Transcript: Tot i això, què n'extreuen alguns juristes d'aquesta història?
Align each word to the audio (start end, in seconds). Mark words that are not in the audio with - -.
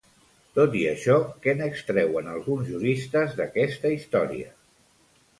Tot 0.59 0.75
i 0.77 0.79
això, 0.91 1.17
què 1.43 1.53
n'extreuen 1.59 2.29
alguns 2.31 2.65
juristes 2.69 3.35
d'aquesta 3.41 3.93
història? 3.99 4.49